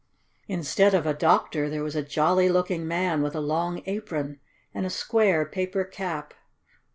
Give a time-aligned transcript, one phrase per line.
[0.47, 4.39] Instead of a doctor there was a jolly looking man, with a long apron,
[4.73, 6.33] and a square, paper cap.